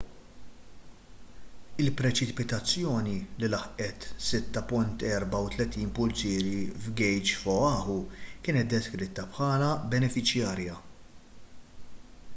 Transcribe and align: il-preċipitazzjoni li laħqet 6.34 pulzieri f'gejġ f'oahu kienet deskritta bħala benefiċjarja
il-preċipitazzjoni 1.83 3.13
li 3.41 3.49
laħqet 3.53 4.07
6.34 4.29 5.91
pulzieri 5.99 6.55
f'gejġ 6.87 7.33
f'oahu 7.43 7.97
kienet 8.49 8.71
deskritta 8.75 9.27
bħala 9.35 9.69
benefiċjarja 9.93 10.79